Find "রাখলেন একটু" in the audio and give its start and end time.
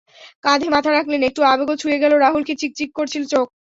0.91-1.41